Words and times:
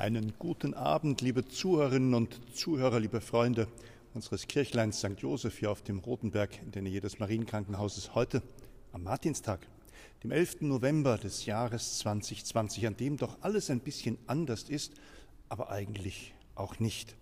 Einen 0.00 0.32
guten 0.38 0.72
Abend, 0.72 1.20
liebe 1.20 1.46
Zuhörerinnen 1.46 2.14
und 2.14 2.56
Zuhörer, 2.56 3.00
liebe 3.00 3.20
Freunde 3.20 3.68
unseres 4.14 4.48
Kirchleins 4.48 5.00
St. 5.00 5.18
Joseph 5.18 5.58
hier 5.58 5.70
auf 5.70 5.82
dem 5.82 5.98
Rotenberg 5.98 6.58
in 6.62 6.70
der 6.72 6.80
Nähe 6.80 7.02
des 7.02 7.18
Marienkrankenhauses 7.18 8.14
heute 8.14 8.42
am 8.94 9.02
Martinstag, 9.02 9.60
dem 10.24 10.30
11. 10.30 10.62
November 10.62 11.18
des 11.18 11.44
Jahres 11.44 11.98
2020, 11.98 12.86
an 12.86 12.96
dem 12.96 13.18
doch 13.18 13.36
alles 13.42 13.68
ein 13.68 13.80
bisschen 13.80 14.16
anders 14.26 14.70
ist, 14.70 14.94
aber 15.50 15.68
eigentlich 15.68 16.32
auch 16.60 16.78
nicht. 16.78 17.16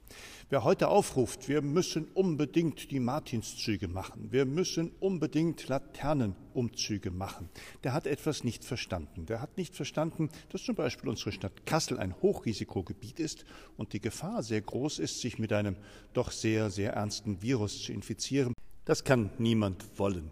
Wer 0.50 0.64
heute 0.64 0.89
aufruft, 0.89 1.48
wir 1.48 1.61
müssen 1.61 2.07
unbedingt 2.14 2.91
die 2.91 3.00
Martinszüge 3.00 3.86
machen, 3.86 4.32
wir 4.32 4.46
müssen 4.46 4.93
unbedingt 4.98 5.68
Laternenumzüge 5.68 7.11
machen, 7.11 7.50
der 7.85 7.93
hat 7.93 8.07
etwas 8.07 8.45
nicht 8.45 8.64
verstanden. 8.64 9.27
Der 9.27 9.43
hat 9.43 9.59
nicht 9.59 9.77
verstanden, 9.77 10.30
dass 10.48 10.62
zum 10.62 10.75
Beispiel 10.75 11.11
unsere 11.11 11.32
Stadt 11.32 11.66
Kassel 11.66 11.98
ein 11.98 12.14
Hochrisikogebiet 12.22 13.21
ist 13.21 13.45
und 13.76 13.93
die 13.93 14.00
Gefahr 14.00 14.43
sehr 14.43 14.62
groß 14.62 15.00
ist, 15.00 15.21
sich 15.21 15.39
mit 15.39 15.53
einem 15.53 15.76
doch 16.14 16.31
sehr, 16.31 16.70
sehr 16.70 16.95
ernsten 16.95 17.43
Virus 17.43 17.82
zu 17.82 17.93
infizieren. 17.93 18.54
Das 18.86 19.04
kann 19.04 19.31
niemand 19.36 19.84
wollen. 19.98 20.31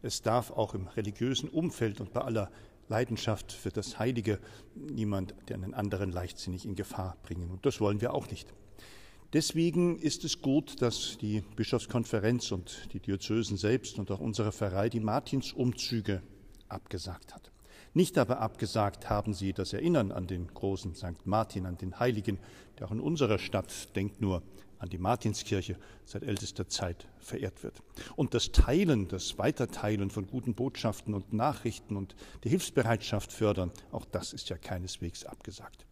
Es 0.00 0.22
darf 0.22 0.50
auch 0.50 0.74
im 0.74 0.86
religiösen 0.86 1.50
Umfeld 1.50 2.00
und 2.00 2.14
bei 2.14 2.22
aller 2.22 2.50
Leidenschaft 2.88 3.52
für 3.52 3.70
das 3.70 3.98
Heilige 3.98 4.38
niemand 4.74 5.34
der 5.48 5.56
einen 5.56 5.74
anderen 5.74 6.10
leichtsinnig 6.10 6.64
in 6.64 6.74
Gefahr 6.74 7.16
bringen. 7.22 7.50
Und 7.50 7.66
das 7.66 7.80
wollen 7.80 8.00
wir 8.00 8.14
auch 8.14 8.30
nicht. 8.30 8.52
Deswegen 9.32 9.98
ist 9.98 10.24
es 10.24 10.40
gut, 10.40 10.80
dass 10.80 11.18
die 11.18 11.42
Bischofskonferenz 11.56 12.50
und 12.50 12.88
die 12.92 13.00
Diözesen 13.00 13.58
selbst 13.58 13.98
und 13.98 14.10
auch 14.10 14.20
unsere 14.20 14.52
Pfarrei 14.52 14.88
die 14.88 15.00
Martinsumzüge 15.00 16.22
abgesagt 16.68 17.34
hat. 17.34 17.52
Nicht 17.94 18.18
aber 18.18 18.40
abgesagt 18.40 19.08
haben 19.08 19.34
sie 19.34 19.52
das 19.52 19.72
Erinnern 19.72 20.12
an 20.12 20.26
den 20.26 20.48
großen 20.52 20.94
St. 20.94 21.26
Martin, 21.26 21.66
an 21.66 21.78
den 21.78 21.98
Heiligen, 21.98 22.38
der 22.78 22.86
auch 22.86 22.92
in 22.92 23.00
unserer 23.00 23.38
Stadt, 23.38 23.94
denkt 23.96 24.20
nur 24.20 24.42
an 24.78 24.88
die 24.88 24.98
Martinskirche, 24.98 25.76
seit 26.04 26.22
ältester 26.22 26.68
Zeit 26.68 27.08
verehrt 27.18 27.62
wird. 27.62 27.82
Und 28.16 28.34
das 28.34 28.52
Teilen, 28.52 29.08
das 29.08 29.38
Weiterteilen 29.38 30.10
von 30.10 30.26
guten 30.26 30.54
Botschaften 30.54 31.14
und 31.14 31.32
Nachrichten 31.32 31.96
und 31.96 32.14
die 32.44 32.48
Hilfsbereitschaft 32.50 33.32
fördern, 33.32 33.72
auch 33.90 34.04
das 34.04 34.32
ist 34.32 34.48
ja 34.48 34.56
keineswegs 34.56 35.24
abgesagt. 35.24 35.84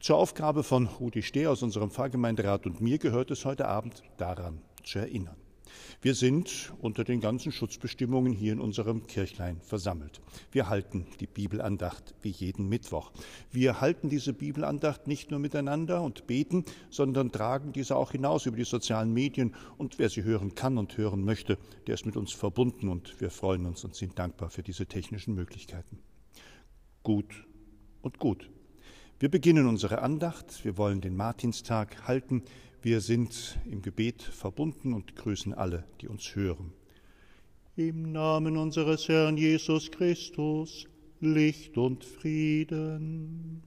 Zur 0.00 0.16
Aufgabe 0.16 0.62
von 0.64 0.86
Rudi 0.86 1.22
Stehr 1.22 1.50
aus 1.50 1.62
unserem 1.62 1.90
Pfarrgemeinderat 1.90 2.66
und 2.66 2.80
mir 2.80 2.98
gehört 2.98 3.30
es 3.30 3.44
heute 3.44 3.68
Abend, 3.68 4.02
daran 4.16 4.60
zu 4.82 4.98
erinnern. 4.98 5.36
Wir 6.02 6.14
sind 6.14 6.72
unter 6.80 7.04
den 7.04 7.20
ganzen 7.20 7.52
Schutzbestimmungen 7.52 8.32
hier 8.32 8.52
in 8.52 8.60
unserem 8.60 9.06
Kirchlein 9.06 9.60
versammelt. 9.62 10.20
Wir 10.52 10.68
halten 10.68 11.06
die 11.20 11.26
Bibelandacht 11.26 12.14
wie 12.22 12.30
jeden 12.30 12.68
Mittwoch. 12.68 13.12
Wir 13.50 13.80
halten 13.80 14.08
diese 14.08 14.32
Bibelandacht 14.32 15.06
nicht 15.06 15.30
nur 15.30 15.40
miteinander 15.40 16.02
und 16.02 16.26
beten, 16.26 16.64
sondern 16.90 17.32
tragen 17.32 17.72
diese 17.72 17.96
auch 17.96 18.12
hinaus 18.12 18.46
über 18.46 18.56
die 18.56 18.64
sozialen 18.64 19.12
Medien. 19.12 19.54
Und 19.78 19.98
wer 19.98 20.10
sie 20.10 20.24
hören 20.24 20.54
kann 20.54 20.78
und 20.78 20.96
hören 20.96 21.24
möchte, 21.24 21.58
der 21.86 21.94
ist 21.94 22.06
mit 22.06 22.16
uns 22.16 22.32
verbunden 22.32 22.88
und 22.88 23.20
wir 23.20 23.30
freuen 23.30 23.66
uns 23.66 23.84
und 23.84 23.94
sind 23.94 24.18
dankbar 24.18 24.50
für 24.50 24.62
diese 24.62 24.86
technischen 24.86 25.34
Möglichkeiten. 25.34 25.98
Gut 27.02 27.46
und 28.02 28.18
gut. 28.18 28.50
Wir 29.20 29.30
beginnen 29.30 29.66
unsere 29.66 30.02
Andacht. 30.02 30.64
Wir 30.64 30.76
wollen 30.76 31.00
den 31.00 31.16
Martinstag 31.16 32.08
halten. 32.08 32.42
Wir 32.84 33.00
sind 33.00 33.58
im 33.64 33.80
Gebet 33.80 34.20
verbunden 34.20 34.92
und 34.92 35.16
grüßen 35.16 35.54
alle, 35.54 35.84
die 36.02 36.06
uns 36.06 36.36
hören. 36.36 36.70
Im 37.76 38.12
Namen 38.12 38.58
unseres 38.58 39.08
Herrn 39.08 39.38
Jesus 39.38 39.90
Christus, 39.90 40.84
Licht 41.18 41.78
und 41.78 42.04
Frieden. 42.04 43.62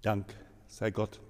Dank 0.00 0.34
sei 0.68 0.90
Gott 0.90 1.20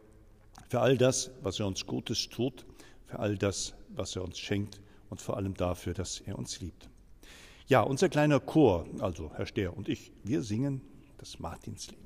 für 0.69 0.81
all 0.81 0.97
das, 0.97 1.33
was 1.43 1.59
er 1.59 1.67
uns 1.67 1.85
Gutes 1.85 2.29
tut, 2.29 2.65
für 3.07 3.19
all 3.19 3.37
das, 3.37 3.75
was 3.89 4.15
er 4.15 4.23
uns 4.23 4.39
schenkt 4.39 4.81
und 5.11 5.21
vor 5.21 5.39
allem 5.39 5.55
dafür, 5.55 5.95
dass 5.95 6.21
er 6.21 6.39
uns 6.39 6.61
liebt. 6.61 6.89
Ja, 7.67 7.81
unser 7.81 8.09
kleiner 8.09 8.39
Chor, 8.39 8.87
also 9.01 9.33
Herr 9.35 9.47
Stehr 9.47 9.77
und 9.77 9.89
ich, 9.89 10.13
wir 10.23 10.43
singen 10.43 10.81
das 11.19 11.41
Martinslied. 11.41 12.02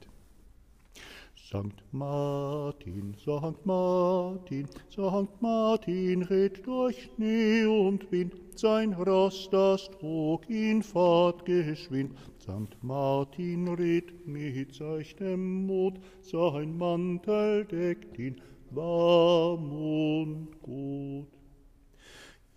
Sankt 1.48 1.80
Martin, 1.92 3.14
Sankt 3.24 3.64
Martin, 3.64 4.66
Sankt 4.88 5.40
Martin 5.40 6.22
ritt 6.24 6.66
durch 6.66 7.04
Schnee 7.04 7.64
und 7.64 8.10
Wind, 8.10 8.34
sein 8.56 8.92
Ross, 8.94 9.48
das 9.52 9.88
trug 9.90 10.50
ihn 10.50 10.82
fahrtgeschwind. 10.82 12.16
Sankt 12.38 12.82
Martin 12.82 13.68
ritt 13.68 14.26
mit 14.26 14.74
seichtem 14.74 15.66
Mut, 15.66 16.00
sein 16.20 16.76
Mantel 16.76 17.64
deckt 17.64 18.18
ihn 18.18 18.40
warm 18.70 19.70
und 19.70 20.60
gut. 20.62 21.28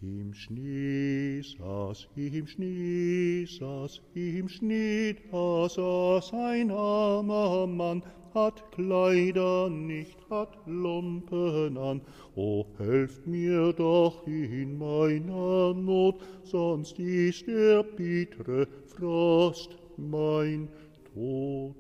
Im 0.01 0.33
Schnee 0.33 1.41
saß, 1.41 2.07
im 2.16 2.47
Schnee 2.47 3.45
saß, 3.45 4.01
im 4.16 4.47
Schnee 4.47 5.13
da 5.29 5.67
saß 5.67 6.33
ein 6.33 6.71
armer 6.71 7.67
Mann, 7.67 8.01
hat 8.34 8.72
Kleider 8.72 9.69
nicht, 9.69 10.17
hat 10.29 10.57
Lumpen 10.66 11.78
an. 11.78 12.01
O 12.35 12.66
helft 12.78 13.25
mir 13.28 13.73
doch 13.73 14.25
in 14.25 14.78
meiner 14.78 15.73
Not, 15.73 16.16
sonst 16.44 17.00
ist 17.00 17.47
der 17.47 17.84
bittere 17.84 18.68
Frost 18.88 19.78
mein 19.97 20.69
Tod. 21.13 21.75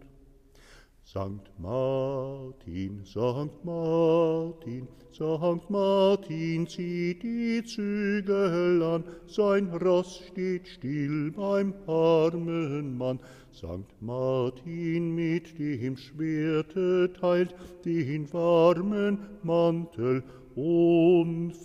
Sankt 1.11 1.49
Martin, 1.57 3.03
Sankt 3.03 3.65
Martin, 3.65 4.87
Sankt 5.11 5.67
Martin 5.71 6.67
zieht 6.67 7.23
die 7.23 7.63
Zügel 7.65 8.83
an, 8.83 9.03
sein 9.25 9.69
Ross 9.69 10.21
steht 10.27 10.67
still 10.67 11.31
beim 11.31 11.73
armen 11.87 12.95
Mann. 12.95 13.19
Sankt 13.51 14.01
Martin 14.01 15.15
mit 15.15 15.57
dem 15.59 15.97
Schwerte 15.97 17.11
teilt 17.19 17.53
den 17.83 18.31
warmen 18.31 19.19
Mantel 19.43 20.23
unverweilt. 20.55 21.59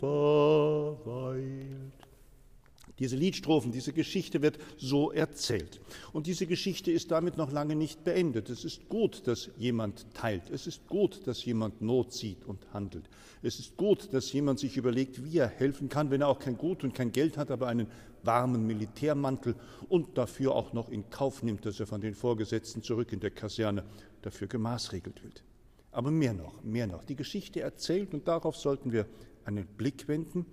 Diese 3.00 3.16
Liedstrophen, 3.16 3.72
diese 3.72 3.92
Geschichte 3.92 4.40
wird 4.40 4.58
so 4.76 5.10
erzählt. 5.10 5.80
Und 6.12 6.28
diese 6.28 6.46
Geschichte 6.46 6.92
ist 6.92 7.10
damit 7.10 7.36
noch 7.36 7.50
lange 7.50 7.74
nicht 7.74 8.04
beendet. 8.04 8.50
Es 8.50 8.64
ist 8.64 8.88
gut, 8.88 9.26
dass 9.26 9.50
jemand 9.58 10.06
teilt. 10.14 10.48
Es 10.50 10.68
ist 10.68 10.86
gut, 10.86 11.26
dass 11.26 11.44
jemand 11.44 11.82
Not 11.82 12.12
sieht 12.12 12.44
und 12.44 12.72
handelt. 12.72 13.08
Es 13.42 13.58
ist 13.58 13.76
gut, 13.76 14.12
dass 14.12 14.32
jemand 14.32 14.60
sich 14.60 14.76
überlegt, 14.76 15.24
wie 15.24 15.38
er 15.38 15.48
helfen 15.48 15.88
kann, 15.88 16.10
wenn 16.10 16.20
er 16.20 16.28
auch 16.28 16.38
kein 16.38 16.56
Gut 16.56 16.84
und 16.84 16.94
kein 16.94 17.10
Geld 17.10 17.36
hat, 17.36 17.50
aber 17.50 17.66
einen 17.66 17.88
warmen 18.22 18.66
Militärmantel 18.66 19.56
und 19.88 20.16
dafür 20.16 20.54
auch 20.54 20.72
noch 20.72 20.88
in 20.88 21.10
Kauf 21.10 21.42
nimmt, 21.42 21.66
dass 21.66 21.80
er 21.80 21.86
von 21.86 22.00
den 22.00 22.14
Vorgesetzten 22.14 22.82
zurück 22.82 23.12
in 23.12 23.20
der 23.20 23.32
Kaserne 23.32 23.84
dafür 24.22 24.46
gemaßregelt 24.46 25.22
wird. 25.22 25.42
Aber 25.90 26.10
mehr 26.10 26.32
noch, 26.32 26.62
mehr 26.62 26.86
noch. 26.86 27.04
Die 27.04 27.16
Geschichte 27.16 27.60
erzählt, 27.60 28.14
und 28.14 28.26
darauf 28.28 28.56
sollten 28.56 28.92
wir 28.92 29.06
einen 29.44 29.66
Blick 29.66 30.08
wenden, 30.08 30.46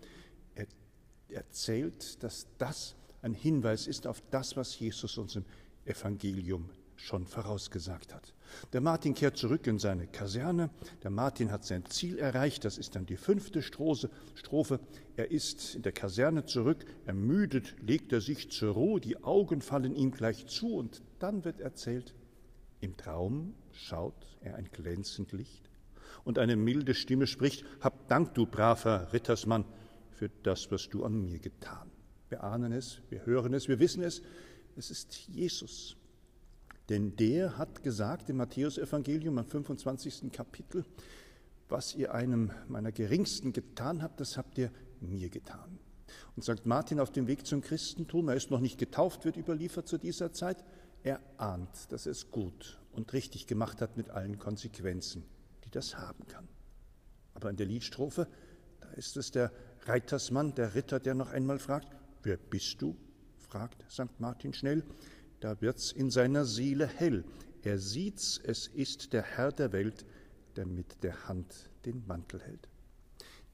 erzählt, 1.32 2.24
dass 2.24 2.48
das 2.58 2.96
ein 3.22 3.34
Hinweis 3.34 3.88
ist 3.88 4.08
auf 4.08 4.22
das, 4.32 4.58
was 4.58 4.78
Jesus 4.80 5.18
uns 5.18 5.36
im 5.36 5.46
Evangelium 5.86 6.70
schon 6.96 7.26
vorausgesagt 7.26 8.14
hat. 8.14 8.34
Der 8.74 8.82
Martin 8.82 9.14
kehrt 9.14 9.38
zurück 9.38 9.66
in 9.66 9.80
seine 9.80 10.08
Kaserne. 10.08 10.70
Der 11.04 11.10
Martin 11.10 11.52
hat 11.52 11.66
sein 11.66 11.86
Ziel 11.86 12.20
erreicht. 12.20 12.64
Das 12.66 12.78
ist 12.78 12.96
dann 12.96 13.06
die 13.06 13.18
fünfte 13.18 13.62
Strophe. 13.62 14.80
Er 15.16 15.32
ist 15.32 15.76
in 15.76 15.82
der 15.82 15.94
Kaserne 15.94 16.46
zurück. 16.46 16.86
Ermüdet 17.06 17.76
legt 17.82 18.12
er 18.14 18.22
sich 18.22 18.52
zur 18.52 18.74
Ruhe. 18.74 19.02
Die 19.02 19.24
Augen 19.24 19.62
fallen 19.62 19.96
ihm 19.96 20.12
gleich 20.12 20.46
zu. 20.48 20.76
Und 20.76 21.02
dann 21.20 21.44
wird 21.44 21.60
erzählt, 21.60 22.14
im 22.82 22.98
Traum 22.98 23.56
schaut 23.72 24.38
er 24.42 24.56
ein 24.56 24.70
glänzend 24.72 25.32
Licht. 25.32 25.70
Und 26.24 26.38
eine 26.38 26.56
milde 26.56 26.94
Stimme 26.94 27.26
spricht, 27.26 27.66
Hab 27.80 28.08
Dank, 28.10 28.34
du 28.36 28.46
braver 28.46 29.12
Rittersmann, 29.14 29.66
für 30.22 30.30
das, 30.44 30.70
was 30.70 30.88
du 30.88 31.04
an 31.04 31.20
mir 31.20 31.40
getan. 31.40 31.90
Wir 32.30 32.44
ahnen 32.44 32.74
es, 32.74 33.02
wir 33.10 33.26
hören 33.26 33.56
es, 33.56 33.68
wir 33.68 33.80
wissen 33.80 34.04
es. 34.04 34.22
Es 34.76 34.92
ist 34.92 35.16
Jesus. 35.30 35.98
Denn 36.90 37.16
der 37.16 37.58
hat 37.58 37.82
gesagt 37.82 38.30
im 38.30 38.38
Matthäusevangelium 38.38 39.40
am 39.40 39.48
25. 39.48 40.32
Kapitel, 40.32 40.86
was 41.70 41.96
ihr 41.96 42.14
einem 42.14 42.52
meiner 42.68 42.92
Geringsten 42.92 43.52
getan 43.52 44.04
habt, 44.04 44.20
das 44.20 44.38
habt 44.38 44.60
ihr 44.60 44.72
mir 45.00 45.30
getan. 45.30 45.80
Und 46.36 46.44
St. 46.44 46.68
Martin 46.68 47.00
auf 47.00 47.12
dem 47.12 47.26
Weg 47.26 47.48
zum 47.48 47.62
Christentum, 47.62 48.30
er 48.30 48.36
ist 48.36 48.52
noch 48.52 48.60
nicht 48.60 48.78
getauft, 48.78 49.26
wird 49.26 49.38
überliefert 49.38 49.88
zu 49.88 49.98
dieser 49.98 50.34
Zeit, 50.34 50.64
er 51.02 51.20
ahnt, 51.38 51.92
dass 51.92 52.06
er 52.06 52.12
es 52.12 52.30
gut 52.30 52.80
und 52.92 53.12
richtig 53.14 53.48
gemacht 53.48 53.82
hat 53.82 53.98
mit 53.98 54.12
allen 54.12 54.38
Konsequenzen, 54.38 55.24
die 55.66 55.72
das 55.72 55.98
haben 55.98 56.28
kann. 56.28 56.48
Aber 57.34 57.50
in 57.50 57.56
der 57.56 57.66
Liedstrophe, 57.66 58.28
da 58.82 58.90
ist 58.92 59.18
es 59.18 59.32
der 59.32 59.52
Reitersmann, 59.86 60.54
der 60.56 60.76
Ritter, 60.76 61.00
der 61.00 61.16
noch 61.16 61.32
einmal 61.32 61.60
fragt, 61.60 61.88
wer 62.24 62.38
bist 62.38 62.82
du? 62.82 62.96
fragt 63.38 63.84
St. 63.92 64.20
Martin 64.20 64.54
schnell. 64.54 64.84
Da 65.40 65.60
wird's 65.60 65.92
in 65.92 66.12
seiner 66.12 66.46
Seele 66.46 66.88
hell. 66.88 67.26
Er 67.64 67.80
sieht's, 67.80 68.40
es 68.44 68.68
ist 68.68 69.14
der 69.14 69.24
Herr 69.24 69.52
der 69.52 69.72
Welt, 69.72 70.06
der 70.56 70.66
mit 70.66 71.04
der 71.04 71.28
Hand 71.28 71.70
den 71.86 72.06
Mantel 72.08 72.42
hält. 72.42 72.70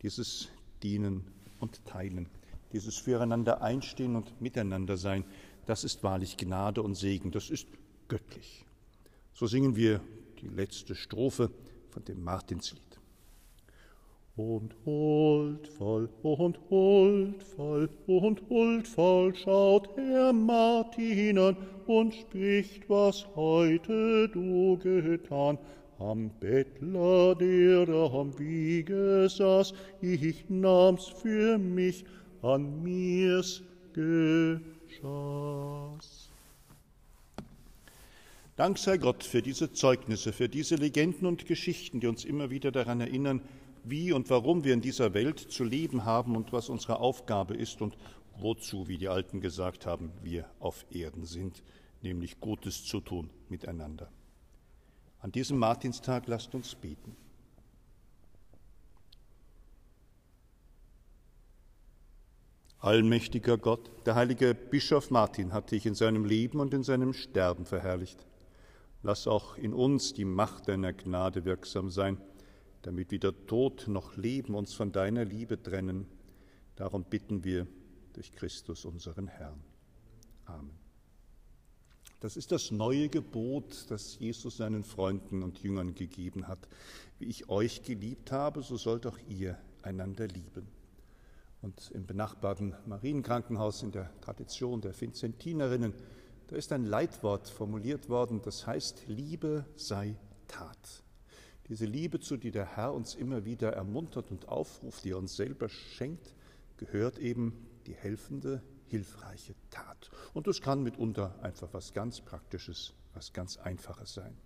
Dieses 0.02 0.50
Dienen 0.84 1.24
und 1.60 1.84
Teilen, 1.86 2.30
dieses 2.74 2.98
Füreinander 2.98 3.62
einstehen 3.62 4.16
und 4.16 4.42
miteinander 4.42 4.98
sein, 4.98 5.24
das 5.66 5.84
ist 5.84 6.04
wahrlich 6.04 6.38
Gnade 6.38 6.82
und 6.82 6.96
Segen, 6.96 7.32
das 7.32 7.50
ist 7.50 7.68
göttlich. 8.08 8.66
So 9.34 9.48
singen 9.48 9.76
wir 9.76 10.02
die 10.42 10.48
letzte 10.48 10.96
Strophe 10.96 11.52
von 11.90 12.04
dem 12.06 12.24
Martinslied. 12.24 12.97
Und 14.38 14.76
huldvoll, 14.86 16.10
und 16.22 16.60
huldvoll, 16.70 17.90
und 18.06 18.42
huldvoll 18.48 19.36
schaut 19.36 19.90
Herr 19.98 20.32
Martin 20.32 21.40
an 21.40 21.58
und 21.88 22.14
spricht, 22.14 22.88
was 22.88 23.26
heute 23.36 24.30
du 24.30 24.78
getan. 24.78 25.58
Am 25.98 26.30
Bettler, 26.40 27.34
der 27.34 27.90
am 27.90 28.38
Wiege 28.38 29.28
saß, 29.28 29.74
ich 30.02 30.48
nahm's 30.50 31.08
für 31.08 31.58
mich, 31.58 32.06
an 32.44 32.84
mir's 32.84 33.64
geschaß. 33.94 34.62
Dank 38.56 38.78
sei 38.78 38.98
Gott 38.98 39.24
für 39.24 39.42
diese 39.42 39.74
Zeugnisse, 39.74 40.32
für 40.32 40.48
diese 40.48 40.76
Legenden 40.76 41.26
und 41.26 41.48
Geschichten, 41.48 42.00
die 42.02 42.08
uns 42.08 42.24
immer 42.24 42.52
wieder 42.52 42.72
daran 42.72 43.02
erinnern, 43.02 43.42
wie 43.90 44.12
und 44.12 44.30
warum 44.30 44.64
wir 44.64 44.74
in 44.74 44.82
dieser 44.82 45.14
Welt 45.14 45.40
zu 45.40 45.64
leben 45.64 46.06
haben 46.06 46.36
und 46.36 46.54
was 46.54 46.70
unsere 46.70 47.00
Aufgabe 47.00 47.56
ist 47.56 47.82
und 47.82 47.98
wozu, 48.38 48.88
wie 48.88 48.98
die 48.98 49.08
Alten 49.08 49.42
gesagt 49.42 49.86
haben, 49.86 50.12
wir 50.22 50.50
auf 50.60 50.86
Erden 50.92 51.26
sind, 51.26 51.64
nämlich 52.02 52.40
Gutes 52.40 52.86
zu 52.86 53.00
tun 53.00 53.30
miteinander. 53.50 54.12
An 55.20 55.32
diesem 55.32 55.58
Martinstag 55.58 56.28
lasst 56.28 56.54
uns 56.54 56.76
beten. 56.76 57.16
Allmächtiger 62.80 63.58
Gott, 63.58 63.90
der 64.06 64.16
heilige 64.16 64.54
Bischof 64.54 65.10
Martin 65.10 65.52
hat 65.52 65.72
dich 65.72 65.86
in 65.88 65.96
seinem 65.96 66.26
Leben 66.26 66.60
und 66.60 66.74
in 66.74 66.84
seinem 66.84 67.14
Sterben 67.14 67.66
verherrlicht. 67.66 68.26
Lass 69.02 69.28
auch 69.28 69.58
in 69.58 69.74
uns 69.74 70.14
die 70.14 70.26
Macht 70.26 70.68
deiner 70.68 70.94
Gnade 70.94 71.44
wirksam 71.44 71.90
sein 71.90 72.22
damit 72.88 73.12
weder 73.12 73.34
Tod 73.48 73.90
noch 73.90 74.16
Leben 74.16 74.56
uns 74.56 74.74
von 74.74 74.94
deiner 74.94 75.26
Liebe 75.26 75.62
trennen. 75.62 76.08
Darum 76.78 77.04
bitten 77.04 77.44
wir 77.44 77.68
durch 78.14 78.32
Christus, 78.32 78.86
unseren 78.86 79.28
Herrn. 79.28 79.62
Amen. 80.46 80.72
Das 82.22 82.38
ist 82.38 82.54
das 82.54 82.72
neue 82.72 83.10
Gebot, 83.10 83.88
das 83.90 84.18
Jesus 84.20 84.56
seinen 84.56 84.86
Freunden 84.86 85.44
und 85.44 85.62
Jüngern 85.62 85.96
gegeben 85.96 86.48
hat. 86.48 86.60
Wie 87.20 87.26
ich 87.26 87.50
euch 87.50 87.84
geliebt 87.84 88.32
habe, 88.32 88.62
so 88.62 88.78
sollt 88.78 89.06
auch 89.06 89.20
ihr 89.28 89.58
einander 89.82 90.26
lieben. 90.26 90.66
Und 91.62 91.92
im 91.94 92.06
benachbarten 92.06 92.74
Marienkrankenhaus 92.86 93.84
in 93.84 93.92
der 93.92 94.10
Tradition 94.22 94.80
der 94.80 95.00
Vinzentinerinnen, 95.00 95.92
da 96.48 96.56
ist 96.56 96.72
ein 96.72 96.86
Leitwort 96.86 97.50
formuliert 97.50 98.08
worden, 98.08 98.42
das 98.42 98.66
heißt, 98.66 99.10
Liebe 99.10 99.66
sei 99.76 100.16
Tat. 100.48 101.04
Diese 101.70 101.86
Liebe, 101.86 102.20
zu 102.20 102.38
die 102.38 102.52
der 102.52 102.78
Herr 102.78 102.94
uns 102.94 103.16
immer 103.16 103.44
wieder 103.44 103.74
ermuntert 103.74 104.32
und 104.32 104.48
aufruft, 104.48 105.04
die 105.04 105.12
er 105.12 105.18
uns 105.18 105.36
selber 105.36 105.68
schenkt, 105.68 106.34
gehört 106.78 107.20
eben 107.20 107.68
die 107.88 107.94
helfende, 107.94 108.62
hilfreiche 108.88 109.54
Tat. 109.70 110.10
Und 110.34 110.48
das 110.48 110.62
kann 110.62 110.82
mitunter 110.82 111.38
einfach 111.42 111.74
was 111.74 111.94
ganz 111.94 112.22
Praktisches, 112.22 112.94
was 113.14 113.34
ganz 113.34 113.58
Einfaches 113.58 114.14
sein. 114.14 114.38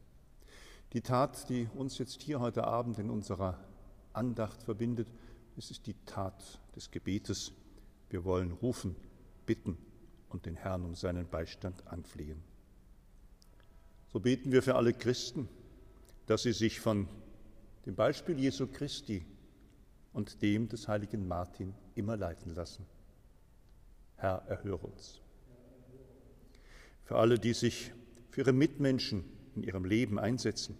Die 0.93 1.01
Tat, 1.01 1.47
die 1.49 1.69
uns 1.75 1.99
jetzt 1.99 2.21
hier 2.21 2.39
heute 2.39 2.63
Abend 2.65 2.97
in 2.97 3.09
unserer 3.09 3.59
Andacht 4.13 4.63
verbindet, 4.63 5.07
es 5.57 5.69
ist 5.69 5.85
die 5.85 5.95
Tat 6.05 6.59
des 6.75 6.89
Gebetes. 6.89 7.53
Wir 8.09 8.25
wollen 8.25 8.51
rufen, 8.51 8.95
bitten 9.45 9.77
und 10.29 10.45
den 10.45 10.55
Herrn 10.55 10.83
um 10.83 10.95
seinen 10.95 11.27
Beistand 11.27 11.87
anflehen. 11.87 12.41
So 14.11 14.19
beten 14.19 14.51
wir 14.51 14.63
für 14.63 14.75
alle 14.75 14.93
Christen, 14.93 15.47
dass 16.31 16.43
sie 16.43 16.53
sich 16.53 16.79
von 16.79 17.09
dem 17.85 17.93
Beispiel 17.93 18.39
Jesu 18.39 18.65
Christi 18.65 19.25
und 20.13 20.41
dem 20.41 20.69
des 20.69 20.87
heiligen 20.87 21.27
Martin 21.27 21.73
immer 21.93 22.15
leiten 22.15 22.55
lassen. 22.55 22.85
Herr, 24.15 24.41
erhöre 24.47 24.87
uns. 24.87 25.19
Für 27.03 27.17
alle, 27.17 27.37
die 27.37 27.51
sich 27.51 27.91
für 28.29 28.41
ihre 28.41 28.53
Mitmenschen 28.53 29.25
in 29.57 29.63
ihrem 29.63 29.83
Leben 29.83 30.19
einsetzen, 30.19 30.77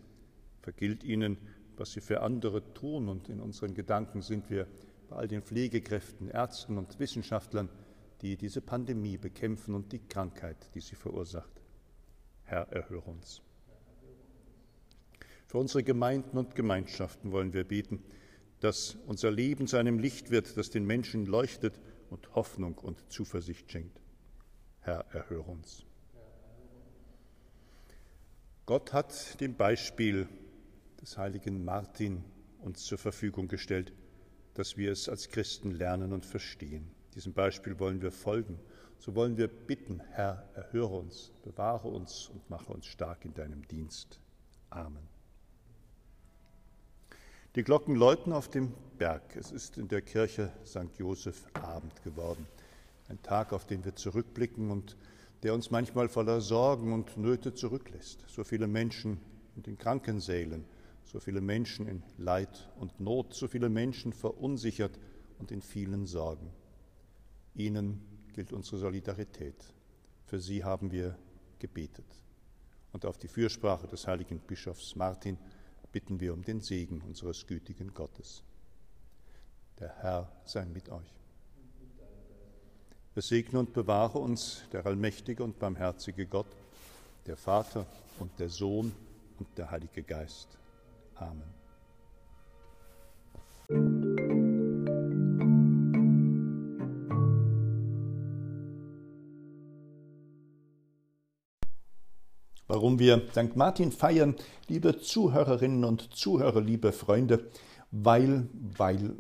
vergilt 0.62 1.04
ihnen, 1.04 1.38
was 1.76 1.92
sie 1.92 2.00
für 2.00 2.22
andere 2.22 2.74
tun. 2.74 3.10
Und 3.10 3.28
in 3.28 3.42
unseren 3.42 3.74
Gedanken 3.74 4.22
sind 4.22 4.50
wir 4.50 4.68
bei 5.10 5.18
all 5.18 5.28
den 5.28 5.42
Pflegekräften, 5.42 6.30
Ärzten 6.30 6.78
und 6.78 6.98
Wissenschaftlern, 6.98 7.68
die 8.22 8.38
diese 8.38 8.62
Pandemie 8.62 9.18
bekämpfen 9.18 9.76
und 9.76 9.92
die 9.92 10.00
Krankheit, 10.00 10.74
die 10.76 10.80
sie 10.80 10.96
verursacht. 10.96 11.62
Herr, 12.46 12.72
erhöre 12.72 13.12
uns. 13.12 13.42
Für 15.52 15.58
unsere 15.58 15.84
Gemeinden 15.84 16.38
und 16.38 16.56
Gemeinschaften 16.56 17.34
wollen 17.34 17.52
wir 17.52 17.66
beten, 17.66 18.02
dass 18.62 18.96
unser 19.06 19.32
Leben 19.32 19.68
zu 19.68 19.76
einem 19.76 20.00
Licht 20.00 20.32
wird, 20.32 20.56
das 20.56 20.70
den 20.70 20.86
Menschen 20.86 21.26
leuchtet 21.26 21.78
und 22.10 22.34
Hoffnung 22.36 22.78
und 22.78 23.12
Zuversicht 23.12 23.70
schenkt. 23.70 24.00
Herr, 24.80 25.04
erhöre 25.12 25.52
uns. 25.52 25.84
Gott 28.66 28.94
hat 28.94 29.42
dem 29.42 29.58
Beispiel 29.58 30.30
des 31.02 31.18
heiligen 31.18 31.66
Martin 31.66 32.24
uns 32.62 32.86
zur 32.86 32.98
Verfügung 32.98 33.50
gestellt, 33.50 33.92
dass 34.54 34.78
wir 34.78 34.90
es 34.90 35.10
als 35.10 35.28
Christen 35.28 35.72
lernen 35.72 36.14
und 36.14 36.26
verstehen. 36.26 36.90
Diesem 37.14 37.34
Beispiel 37.34 37.78
wollen 37.78 38.02
wir 38.02 38.14
folgen. 38.14 38.58
So 39.00 39.16
wollen 39.16 39.36
wir 39.36 39.50
bitten, 39.50 40.00
Herr, 40.12 40.50
erhöre 40.54 40.96
uns, 40.96 41.34
bewahre 41.44 41.90
uns 41.90 42.30
und 42.30 42.50
mache 42.50 42.72
uns 42.72 42.86
stark 42.86 43.26
in 43.26 43.34
deinem 43.34 43.68
Dienst. 43.68 44.22
Amen. 44.70 45.11
Die 47.56 47.64
Glocken 47.64 47.96
läuten 47.96 48.32
auf 48.32 48.48
dem 48.48 48.72
Berg. 48.98 49.36
Es 49.36 49.52
ist 49.52 49.78
in 49.78 49.90
der 49.90 50.02
Kirche 50.02 50.54
St. 50.66 50.98
Joseph 50.98 51.46
Abend 51.52 52.02
geworden. 52.02 52.48
Ein 53.10 53.22
Tag, 53.24 53.52
auf 53.52 53.66
den 53.66 53.84
wir 53.84 53.94
zurückblicken 53.94 54.72
und 54.72 54.96
der 55.44 55.54
uns 55.54 55.70
manchmal 55.70 56.08
voller 56.08 56.40
Sorgen 56.40 56.94
und 56.94 57.18
Nöte 57.18 57.54
zurücklässt. 57.54 58.24
So 58.30 58.46
viele 58.46 58.68
Menschen 58.68 59.20
in 59.58 59.64
den 59.64 59.78
Krankensälen, 59.78 60.64
so 61.04 61.20
viele 61.20 61.42
Menschen 61.42 61.90
in 61.90 62.04
Leid 62.18 62.70
und 62.80 63.02
Not, 63.02 63.34
so 63.34 63.50
viele 63.50 63.68
Menschen 63.68 64.14
verunsichert 64.14 64.98
und 65.38 65.52
in 65.52 65.62
vielen 65.62 66.06
Sorgen. 66.06 66.54
Ihnen 67.54 68.00
gilt 68.34 68.54
unsere 68.54 68.78
Solidarität. 68.78 69.74
Für 70.24 70.40
sie 70.40 70.64
haben 70.64 70.90
wir 70.94 71.18
gebetet. 71.60 72.06
Und 72.94 73.06
auf 73.06 73.18
die 73.18 73.28
Fürsprache 73.28 73.88
des 73.88 74.08
heiligen 74.08 74.40
Bischofs 74.40 74.96
Martin 74.96 75.38
bitten 75.92 76.20
wir 76.20 76.34
um 76.34 76.44
den 76.44 76.62
Segen 76.62 77.02
unseres 77.02 77.48
gütigen 77.48 77.94
Gottes. 77.94 78.44
Der 79.80 79.96
Herr 80.02 80.32
sei 80.46 80.66
mit 80.66 80.90
euch. 80.90 81.14
Es 83.14 83.28
segne 83.28 83.60
und 83.60 83.74
bewahre 83.74 84.20
uns 84.20 84.64
der 84.72 84.86
allmächtige 84.86 85.44
und 85.44 85.60
barmherzige 85.60 86.26
Gott, 86.26 86.48
der 87.26 87.36
Vater 87.36 87.86
und 88.20 88.32
der 88.40 88.50
Sohn 88.50 88.94
und 89.38 89.48
der 89.58 89.70
Heilige 89.70 90.02
Geist. 90.04 90.48
Amen. 91.16 91.61
Warum 102.72 103.00
wir 103.00 103.28
St. 103.32 103.58
Martin 103.58 103.92
feiern, 103.92 104.34
liebe 104.70 104.98
Zuhörerinnen 104.98 105.84
und 105.84 106.16
Zuhörer, 106.16 106.62
liebe 106.62 106.94
Freunde, 106.94 107.50
weil, 107.92 108.48
weil 108.54 109.14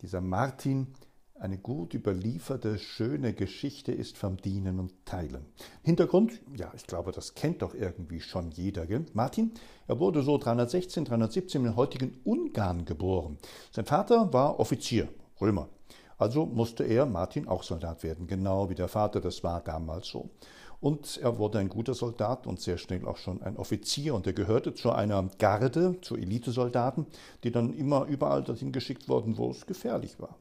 dieser 0.00 0.20
Martin 0.20 0.94
eine 1.40 1.58
gut 1.58 1.94
überlieferte, 1.94 2.78
schöne 2.78 3.32
Geschichte 3.32 3.90
ist 3.90 4.16
vom 4.16 4.36
Dienen 4.36 4.78
und 4.78 4.92
Teilen. 5.06 5.46
Hintergrund, 5.82 6.40
ja, 6.56 6.72
ich 6.76 6.86
glaube, 6.86 7.10
das 7.10 7.34
kennt 7.34 7.62
doch 7.62 7.74
irgendwie 7.74 8.20
schon 8.20 8.52
jeder. 8.52 8.86
Gell? 8.86 9.04
Martin, 9.12 9.50
er 9.88 9.98
wurde 9.98 10.22
so 10.22 10.38
316, 10.38 11.04
317 11.04 11.64
im 11.64 11.74
heutigen 11.74 12.20
Ungarn 12.22 12.84
geboren. 12.84 13.38
Sein 13.72 13.86
Vater 13.86 14.32
war 14.32 14.60
Offizier, 14.60 15.08
Römer. 15.40 15.68
Also 16.16 16.46
musste 16.46 16.84
er, 16.84 17.06
Martin, 17.06 17.48
auch 17.48 17.64
Soldat 17.64 18.04
werden, 18.04 18.28
genau 18.28 18.70
wie 18.70 18.74
der 18.76 18.88
Vater, 18.88 19.20
das 19.20 19.42
war 19.42 19.60
damals 19.62 20.06
so. 20.06 20.30
Und 20.80 21.18
er 21.18 21.38
wurde 21.38 21.58
ein 21.58 21.68
guter 21.68 21.94
Soldat 21.94 22.46
und 22.46 22.60
sehr 22.60 22.78
schnell 22.78 23.04
auch 23.04 23.16
schon 23.16 23.42
ein 23.42 23.56
Offizier. 23.56 24.14
Und 24.14 24.26
er 24.26 24.32
gehörte 24.32 24.74
zu 24.74 24.92
einer 24.92 25.28
Garde, 25.38 26.00
zu 26.02 26.16
Elitesoldaten, 26.16 27.06
die 27.42 27.50
dann 27.50 27.72
immer 27.74 28.04
überall 28.06 28.44
dorthin 28.44 28.70
geschickt 28.70 29.08
wurden, 29.08 29.38
wo 29.38 29.50
es 29.50 29.66
gefährlich 29.66 30.20
war. 30.20 30.36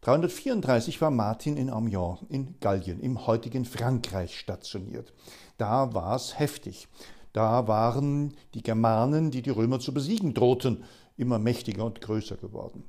334 0.00 1.00
war 1.00 1.12
Martin 1.12 1.56
in 1.56 1.70
Amiens 1.70 2.18
in 2.28 2.56
Gallien, 2.58 2.98
im 2.98 3.24
heutigen 3.28 3.64
Frankreich 3.64 4.36
stationiert. 4.36 5.12
Da 5.58 5.94
war 5.94 6.16
es 6.16 6.40
heftig. 6.40 6.88
Da 7.32 7.68
waren 7.68 8.34
die 8.54 8.64
Germanen, 8.64 9.30
die 9.30 9.42
die 9.42 9.50
Römer 9.50 9.78
zu 9.78 9.94
besiegen 9.94 10.34
drohten, 10.34 10.82
immer 11.16 11.38
mächtiger 11.38 11.84
und 11.84 12.00
größer 12.00 12.36
geworden. 12.36 12.82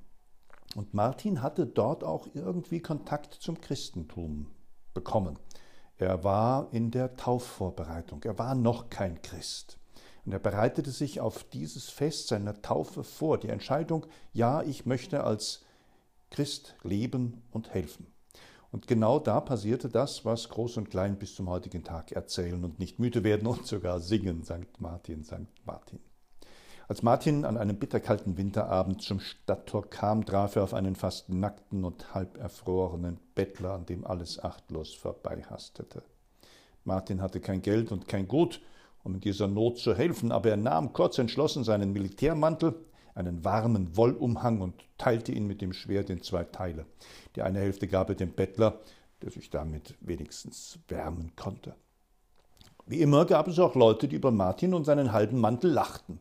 Und 0.76 0.96
Martin 0.96 1.44
hatte 1.44 1.68
dort 1.68 2.04
auch 2.04 2.28
irgendwie 2.34 2.80
Kontakt 2.80 3.36
zum 3.36 3.62
Christentum 3.62 4.48
bekommen. 4.96 5.38
Er 5.98 6.24
war 6.24 6.70
in 6.72 6.92
der 6.92 7.16
Taufvorbereitung, 7.16 8.24
er 8.24 8.38
war 8.40 8.56
noch 8.56 8.90
kein 8.90 9.22
Christ. 9.22 9.78
Und 10.26 10.32
er 10.32 10.40
bereitete 10.40 10.92
sich 10.92 11.20
auf 11.20 11.44
dieses 11.44 11.90
Fest 11.90 12.28
seiner 12.30 12.62
Taufe 12.62 13.04
vor, 13.04 13.38
die 13.38 13.50
Entscheidung, 13.50 14.06
ja, 14.32 14.64
ich 14.64 14.86
möchte 14.86 15.24
als 15.24 15.64
Christ 16.32 16.76
leben 16.84 17.44
und 17.52 17.74
helfen. 17.74 18.08
Und 18.72 18.88
genau 18.88 19.20
da 19.20 19.40
passierte 19.40 19.88
das, 19.88 20.26
was 20.26 20.50
Groß 20.50 20.78
und 20.78 20.90
Klein 20.90 21.20
bis 21.20 21.36
zum 21.36 21.48
heutigen 21.48 21.84
Tag 21.84 22.12
erzählen 22.12 22.64
und 22.64 22.80
nicht 22.80 22.98
müde 22.98 23.24
werden 23.24 23.48
und 23.48 23.68
sogar 23.68 24.00
singen, 24.00 24.44
St. 24.44 24.80
Martin, 24.80 25.24
St. 25.24 25.48
Martin. 25.64 26.00
Als 26.90 27.02
Martin 27.02 27.46
an 27.46 27.58
einem 27.58 27.78
bitterkalten 27.78 28.38
Winterabend 28.38 29.02
zum 29.02 29.22
Stadttor 29.22 29.90
kam, 29.90 30.26
traf 30.26 30.58
er 30.58 30.64
auf 30.64 30.74
einen 30.74 30.96
fast 30.96 31.30
nackten 31.30 31.86
und 31.86 32.14
halb 32.14 32.38
erfrorenen 32.38 33.20
Bettler, 33.36 33.74
an 33.74 33.86
dem 33.86 34.06
alles 34.06 34.44
achtlos 34.44 34.94
vorbeihastete. 34.94 36.04
Martin 36.84 37.22
hatte 37.22 37.40
kein 37.40 37.62
Geld 37.62 37.94
und 37.94 38.10
kein 38.10 38.28
Gut, 38.28 38.62
um 39.04 39.16
in 39.16 39.22
dieser 39.22 39.48
Not 39.48 39.80
zu 39.80 39.96
helfen, 39.96 40.34
aber 40.34 40.50
er 40.50 40.58
nahm 40.58 40.92
kurz 40.92 41.18
entschlossen 41.18 41.64
seinen 41.64 41.94
Militärmantel, 41.94 42.76
einen 43.16 43.46
warmen 43.46 43.96
Wollumhang 43.96 44.60
und 44.60 44.84
teilte 44.98 45.32
ihn 45.32 45.48
mit 45.48 45.62
dem 45.62 45.72
Schwert 45.72 46.10
in 46.10 46.22
zwei 46.22 46.44
Teile. 46.44 46.86
Die 47.36 47.44
eine 47.44 47.60
Hälfte 47.60 47.88
gab 47.88 48.10
er 48.10 48.16
dem 48.16 48.34
Bettler, 48.34 48.82
der 49.22 49.30
sich 49.30 49.50
damit 49.50 49.96
wenigstens 50.02 50.80
wärmen 50.90 51.34
konnte. 51.38 51.76
Wie 52.86 53.02
immer 53.02 53.26
gab 53.26 53.48
es 53.48 53.60
auch 53.60 53.76
Leute, 53.76 54.08
die 54.08 54.16
über 54.16 54.32
Martin 54.32 54.74
und 54.74 54.84
seinen 54.86 55.12
halben 55.12 55.40
Mantel 55.40 55.72
lachten. 55.72 56.20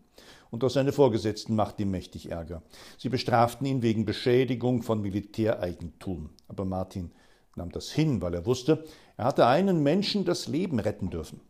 Und 0.51 0.63
auch 0.65 0.71
seine 0.71 0.93
Vorgesetzten 0.93 1.57
machten 1.57 1.83
ihm 1.83 1.91
mächtig 1.91 2.31
Ärger. 2.31 2.63
Sie 2.99 3.09
bestraften 3.09 3.67
ihn 3.67 3.83
wegen 3.83 4.05
Beschädigung 4.05 4.83
von 4.83 5.01
Militäreigentum. 5.01 6.31
Aber 6.47 6.65
Martin 6.65 7.11
nahm 7.57 7.73
das 7.73 7.91
hin, 7.91 8.21
weil 8.21 8.35
er 8.35 8.47
wusste, 8.47 8.85
er 9.17 9.25
hatte 9.25 9.47
einen 9.47 9.83
Menschen 9.83 10.25
das 10.25 10.49
Leben 10.49 10.79
retten 10.79 11.11
dürfen. 11.11 11.41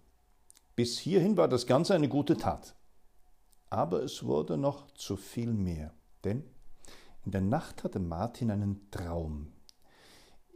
Bis 0.76 0.98
hierhin 0.98 1.36
war 1.36 1.48
das 1.48 1.66
Ganze 1.66 1.94
eine 1.94 2.08
gute 2.08 2.36
Tat. 2.36 2.74
Aber 3.70 4.02
es 4.02 4.24
wurde 4.24 4.56
noch 4.56 4.90
zu 4.92 5.16
viel 5.16 5.52
mehr, 5.52 5.92
denn 6.24 6.44
in 7.24 7.32
der 7.32 7.40
Nacht 7.40 7.84
hatte 7.84 7.98
Martin 7.98 8.50
einen 8.50 8.90
Traum. 8.90 9.52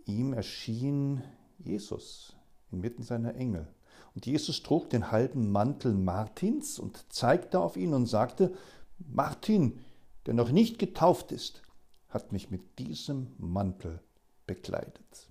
Ihm 0.05 0.33
erschien 0.33 1.23
Jesus 1.59 2.37
inmitten 2.71 3.03
seiner 3.03 3.35
Engel. 3.35 3.69
Und 4.17 4.25
Jesus 4.25 4.63
trug 4.63 4.89
den 4.89 5.13
halben 5.13 5.53
Mantel 5.53 5.93
Martins 5.93 6.79
und 6.79 7.05
zeigte 7.13 7.61
auf 7.61 7.77
ihn 7.77 7.93
und 7.93 8.07
sagte, 8.07 8.55
Martin, 8.99 9.79
der 10.25 10.33
noch 10.33 10.51
nicht 10.51 10.79
getauft 10.79 11.33
ist, 11.33 11.61
hat 12.09 12.33
mich 12.33 12.51
mit 12.51 12.79
diesem 12.79 13.35
Mantel 13.37 14.01
bekleidet. 14.47 15.31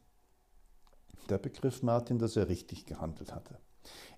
Da 1.25 1.37
begriff 1.39 1.81
Martin, 1.81 2.19
dass 2.19 2.35
er 2.35 2.47
richtig 2.47 2.85
gehandelt 2.85 3.33
hatte. 3.33 3.57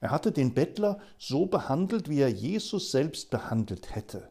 Er 0.02 0.12
hatte 0.12 0.34
den 0.34 0.54
Bettler 0.54 1.00
so 1.18 1.46
behandelt, 1.46 2.10
wie 2.10 2.20
er 2.20 2.28
Jesus 2.28 2.92
selbst 2.92 3.30
behandelt 3.30 3.96
hätte. 3.96 4.30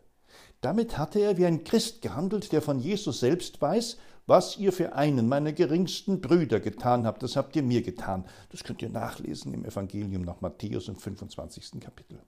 Damit 0.61 0.99
hatte 0.99 1.19
er 1.19 1.39
wie 1.39 1.47
ein 1.47 1.65
Christ 1.65 2.03
gehandelt, 2.03 2.53
der 2.53 2.61
von 2.61 2.79
Jesus 2.79 3.21
selbst 3.21 3.63
weiß, 3.63 3.97
was 4.27 4.59
ihr 4.59 4.73
für 4.73 4.95
einen 4.95 5.29
meiner 5.29 5.53
geringsten 5.53 6.21
Brüder 6.21 6.61
getan 6.61 7.07
habt, 7.07 7.23
das 7.23 7.37
habt 7.37 7.55
ihr 7.57 7.63
mir 7.63 7.83
getan. 7.83 8.25
Das 8.51 8.65
könnt 8.65 8.83
ihr 8.83 8.91
nachlesen 8.91 9.55
im 9.55 9.65
Evangelium 9.65 10.23
nach 10.23 10.41
Matthäus 10.41 10.89
im 10.89 10.97
25. 10.97 11.81
Kapitel. 11.81 12.21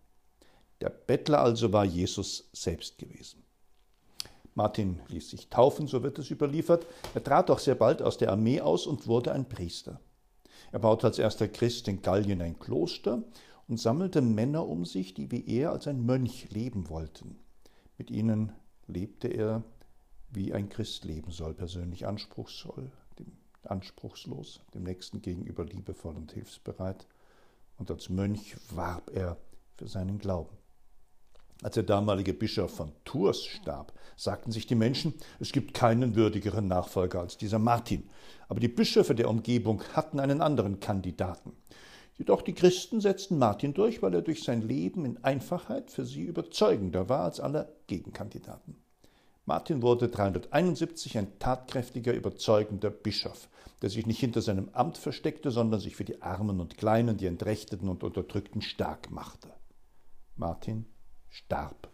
Der 0.81 0.91
Bettler 0.91 1.41
also 1.41 1.73
war 1.73 1.85
Jesus 1.85 2.51
selbst 2.53 2.99
gewesen. 2.99 3.43
Martin 4.55 5.01
ließ 5.09 5.31
sich 5.31 5.49
taufen, 5.49 5.87
so 5.87 6.03
wird 6.03 6.19
es 6.19 6.31
überliefert. 6.31 6.87
Er 7.15 7.23
trat 7.23 7.51
auch 7.51 7.59
sehr 7.59 7.75
bald 7.75 8.03
aus 8.03 8.19
der 8.19 8.31
Armee 8.31 8.61
aus 8.61 8.87
und 8.87 9.07
wurde 9.07 9.33
ein 9.33 9.49
Priester. 9.49 10.01
Er 10.73 10.79
baute 10.79 11.07
als 11.07 11.19
erster 11.19 11.49
Christ 11.49 11.89
in 11.89 12.03
Gallien 12.03 12.43
ein 12.43 12.59
Kloster 12.59 13.23
und 13.69 13.79
sammelte 13.79 14.21
Männer 14.21 14.67
um 14.67 14.85
sich, 14.85 15.15
die 15.15 15.31
wie 15.31 15.47
er 15.47 15.73
als 15.73 15.87
ein 15.87 16.05
Mönch 16.05 16.51
leben 16.51 16.89
wollten. 16.89 17.39
Mit 17.97 18.11
ihnen 18.11 18.53
lebte 18.87 19.29
er, 19.29 19.63
wie 20.31 20.53
ein 20.53 20.69
Christ 20.69 21.05
leben 21.05 21.31
soll, 21.31 21.55
persönlich 21.55 22.07
anspruchsvoll, 22.07 22.91
dem, 23.19 23.33
anspruchslos, 23.65 24.61
dem 24.75 24.85
Nächsten 24.85 25.23
gegenüber 25.23 25.65
liebevoll 25.65 26.17
und 26.17 26.33
hilfsbereit. 26.33 27.07
Und 27.77 27.91
als 27.91 28.09
Mönch 28.09 28.57
warb 28.71 29.11
er 29.15 29.37
für 29.77 29.89
seinen 29.89 30.19
Glauben. 30.19 30.57
Als 31.63 31.75
der 31.75 31.83
damalige 31.83 32.35
Bischof 32.35 32.73
von 32.77 32.93
Tours 33.05 33.45
starb, 33.45 33.93
sagten 34.17 34.53
sich 34.53 34.67
die 34.67 34.77
Menschen, 34.77 35.15
es 35.41 35.51
gibt 35.51 35.75
keinen 35.75 36.15
würdigeren 36.15 36.69
Nachfolger 36.69 37.21
als 37.21 37.37
dieser 37.37 37.59
Martin. 37.59 38.09
Aber 38.49 38.61
die 38.61 38.69
Bischöfe 38.69 39.15
der 39.15 39.29
Umgebung 39.29 39.83
hatten 39.93 40.21
einen 40.21 40.41
anderen 40.41 40.79
Kandidaten. 40.79 41.57
Jedoch 42.17 42.43
die 42.43 42.55
Christen 42.55 43.01
setzten 43.01 43.39
Martin 43.39 43.75
durch, 43.75 44.03
weil 44.03 44.15
er 44.15 44.23
durch 44.23 44.43
sein 44.45 44.63
Leben 44.63 45.05
in 45.05 45.23
Einfachheit 45.25 45.91
für 45.91 46.05
sie 46.05 46.23
überzeugender 46.23 47.09
war 47.09 47.25
als 47.25 47.41
alle 47.41 47.77
Gegenkandidaten. 47.87 48.77
Martin 49.49 49.81
wurde 49.81 50.11
371 50.11 51.17
ein 51.17 51.39
tatkräftiger, 51.39 52.13
überzeugender 52.13 52.91
Bischof, 52.91 53.49
der 53.81 53.89
sich 53.89 54.07
nicht 54.07 54.21
hinter 54.21 54.43
seinem 54.43 54.69
Amt 54.75 54.99
versteckte, 54.99 55.51
sondern 55.51 55.81
sich 55.81 55.97
für 55.97 56.05
die 56.05 56.21
Armen 56.21 56.61
und 56.61 56.77
Kleinen, 56.77 57.17
die 57.17 57.25
Entrechteten 57.25 57.89
und 57.89 58.05
Unterdrückten 58.05 58.61
stark 58.61 59.11
machte. 59.11 59.49
Martin 60.37 60.85
starb. 61.31 61.89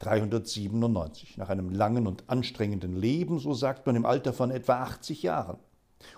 397, 0.00 1.36
nach 1.36 1.48
einem 1.48 1.70
langen 1.70 2.08
und 2.08 2.28
anstrengenden 2.28 2.96
Leben, 2.96 3.38
so 3.38 3.54
sagt 3.54 3.86
man 3.86 3.94
im 3.94 4.04
Alter 4.04 4.32
von 4.32 4.50
etwa 4.50 4.82
80 4.82 5.22
Jahren. 5.22 5.60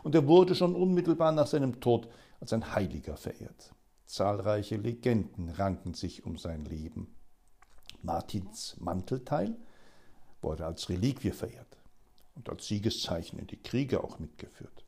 Und 0.02 0.14
er 0.14 0.26
wurde 0.26 0.54
schon 0.54 0.74
unmittelbar 0.74 1.32
nach 1.32 1.48
seinem 1.48 1.80
Tod 1.80 2.08
als 2.40 2.54
ein 2.54 2.74
Heiliger 2.74 3.18
verehrt. 3.18 3.74
Zahlreiche 4.06 4.78
Legenden 4.78 5.50
ranken 5.50 5.92
sich 5.92 6.24
um 6.24 6.38
sein 6.38 6.64
Leben. 6.64 7.14
Martins 8.00 8.74
Mantelteil 8.80 9.54
wurde 10.42 10.66
als 10.66 10.88
Reliquie 10.88 11.30
verehrt 11.30 11.76
und 12.34 12.48
als 12.48 12.66
Siegeszeichen 12.66 13.38
in 13.38 13.46
die 13.46 13.62
Kriege 13.62 14.02
auch 14.02 14.18
mitgeführt. 14.18 14.84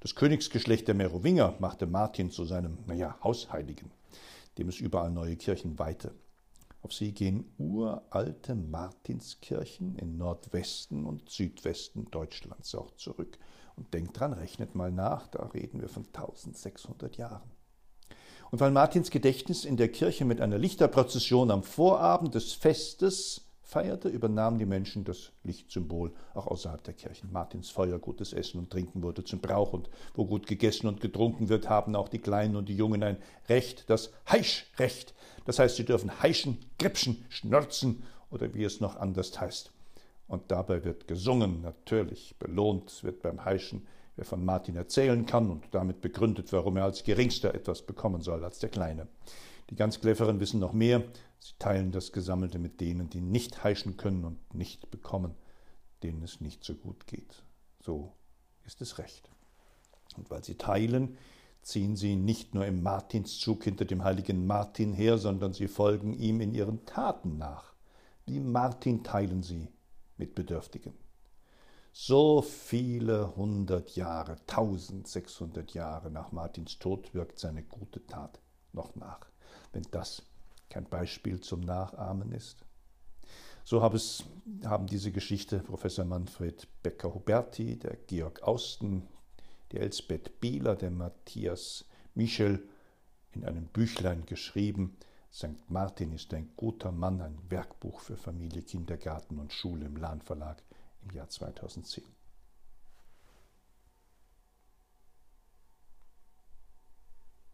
Das 0.00 0.14
Königsgeschlecht 0.14 0.88
der 0.88 0.94
Merowinger 0.94 1.54
machte 1.58 1.86
Martin 1.86 2.30
zu 2.30 2.44
seinem, 2.44 2.78
naja, 2.86 3.16
Hausheiligen, 3.22 3.90
dem 4.58 4.68
es 4.68 4.78
überall 4.78 5.10
neue 5.10 5.36
Kirchen 5.36 5.78
weihte. 5.78 6.14
Auf 6.82 6.92
sie 6.92 7.12
gehen 7.12 7.44
uralte 7.58 8.54
Martinskirchen 8.54 9.96
in 9.96 10.16
Nordwesten 10.16 11.04
und 11.04 11.28
Südwesten 11.28 12.10
Deutschlands 12.10 12.74
auch 12.74 12.90
zurück. 12.92 13.38
Und 13.76 13.92
denkt 13.92 14.18
dran, 14.18 14.32
rechnet 14.32 14.74
mal 14.74 14.90
nach, 14.90 15.26
da 15.28 15.44
reden 15.46 15.80
wir 15.80 15.88
von 15.88 16.04
1600 16.06 17.16
Jahren. 17.16 17.50
Und 18.50 18.60
weil 18.60 18.72
Martins 18.72 19.10
Gedächtnis 19.10 19.64
in 19.64 19.76
der 19.76 19.90
Kirche 19.90 20.24
mit 20.24 20.40
einer 20.40 20.58
Lichterprozession 20.58 21.50
am 21.50 21.62
Vorabend 21.62 22.34
des 22.34 22.52
Festes 22.52 23.49
feierte, 23.70 24.08
übernahmen 24.08 24.58
die 24.58 24.66
Menschen 24.66 25.04
das 25.04 25.30
Lichtsymbol 25.44 26.12
auch 26.34 26.48
außerhalb 26.48 26.82
der 26.82 26.94
Kirchen. 26.94 27.30
Martins 27.30 27.70
Feuer, 27.70 28.00
gutes 28.00 28.32
Essen 28.32 28.58
und 28.58 28.70
Trinken 28.70 29.02
wurde 29.02 29.22
zum 29.22 29.38
Brauch 29.40 29.72
und 29.72 29.88
wo 30.14 30.26
gut 30.26 30.48
gegessen 30.48 30.88
und 30.88 31.00
getrunken 31.00 31.48
wird, 31.48 31.68
haben 31.68 31.94
auch 31.94 32.08
die 32.08 32.18
Kleinen 32.18 32.56
und 32.56 32.68
die 32.68 32.76
Jungen 32.76 33.04
ein 33.04 33.16
Recht, 33.48 33.88
das 33.88 34.10
Heischrecht. 34.28 35.14
Das 35.44 35.60
heißt, 35.60 35.76
sie 35.76 35.84
dürfen 35.84 36.20
heischen, 36.20 36.58
gripschen, 36.80 37.24
schnörzen 37.28 38.02
oder 38.30 38.52
wie 38.54 38.64
es 38.64 38.80
noch 38.80 38.96
anders 38.96 39.40
heißt. 39.40 39.72
Und 40.26 40.50
dabei 40.50 40.84
wird 40.84 41.06
gesungen, 41.06 41.62
natürlich, 41.62 42.34
belohnt 42.40 43.04
wird 43.04 43.22
beim 43.22 43.44
Heischen, 43.44 43.86
wer 44.16 44.24
von 44.24 44.44
Martin 44.44 44.76
erzählen 44.76 45.26
kann 45.26 45.48
und 45.48 45.64
damit 45.70 46.00
begründet, 46.00 46.52
warum 46.52 46.76
er 46.76 46.84
als 46.84 47.04
Geringster 47.04 47.54
etwas 47.54 47.82
bekommen 47.82 48.20
soll 48.20 48.44
als 48.44 48.58
der 48.58 48.70
Kleine. 48.70 49.06
Die 49.70 49.76
ganz 49.76 50.00
Cleveren 50.00 50.40
wissen 50.40 50.58
noch 50.58 50.72
mehr. 50.72 51.04
Sie 51.38 51.54
teilen 51.60 51.92
das 51.92 52.10
Gesammelte 52.10 52.58
mit 52.58 52.80
denen, 52.80 53.08
die 53.08 53.20
nicht 53.20 53.62
heischen 53.62 53.96
können 53.96 54.24
und 54.24 54.52
nicht 54.52 54.90
bekommen, 54.90 55.36
denen 56.02 56.22
es 56.22 56.40
nicht 56.40 56.64
so 56.64 56.74
gut 56.74 57.06
geht. 57.06 57.44
So 57.80 58.12
ist 58.66 58.80
es 58.82 58.98
recht. 58.98 59.30
Und 60.16 60.28
weil 60.28 60.42
sie 60.42 60.56
teilen, 60.56 61.16
ziehen 61.62 61.94
sie 61.94 62.16
nicht 62.16 62.52
nur 62.52 62.66
im 62.66 62.82
Martinszug 62.82 63.62
hinter 63.62 63.84
dem 63.84 64.02
heiligen 64.02 64.44
Martin 64.44 64.92
her, 64.92 65.18
sondern 65.18 65.52
sie 65.52 65.68
folgen 65.68 66.14
ihm 66.14 66.40
in 66.40 66.52
ihren 66.52 66.84
Taten 66.84 67.38
nach. 67.38 67.72
Wie 68.26 68.40
Martin 68.40 69.04
teilen 69.04 69.44
sie 69.44 69.68
mit 70.16 70.34
Bedürftigen. 70.34 70.94
So 71.92 72.42
viele 72.42 73.36
hundert 73.36 73.94
Jahre, 73.94 74.32
1600 74.48 75.74
Jahre 75.74 76.10
nach 76.10 76.32
Martins 76.32 76.78
Tod 76.78 77.14
wirkt 77.14 77.38
seine 77.38 77.62
gute 77.62 78.04
Tat 78.06 78.40
noch 78.72 78.94
nach 78.96 79.30
wenn 79.72 79.86
das 79.90 80.22
kein 80.68 80.84
Beispiel 80.84 81.40
zum 81.40 81.60
Nachahmen 81.60 82.32
ist. 82.32 82.64
So 83.64 83.82
es, 83.94 84.24
haben 84.64 84.86
diese 84.86 85.12
Geschichte 85.12 85.58
Professor 85.60 86.04
Manfred 86.04 86.66
Becker-Huberti, 86.82 87.78
der 87.78 87.96
Georg 88.06 88.42
Austen, 88.42 89.06
die 89.72 89.78
Elsbeth 89.78 90.40
Bieler, 90.40 90.76
der 90.76 90.90
Matthias 90.90 91.84
Michel 92.14 92.66
in 93.32 93.44
einem 93.44 93.66
Büchlein 93.66 94.26
geschrieben, 94.26 94.96
St. 95.32 95.68
Martin 95.68 96.12
ist 96.12 96.34
ein 96.34 96.50
guter 96.56 96.90
Mann, 96.90 97.20
ein 97.20 97.38
Werkbuch 97.48 98.00
für 98.00 98.16
Familie, 98.16 98.62
Kindergarten 98.62 99.38
und 99.38 99.52
Schule 99.52 99.86
im 99.86 99.96
Lahn 99.96 100.20
Verlag 100.20 100.60
im 101.02 101.14
Jahr 101.14 101.28
2010. 101.28 102.04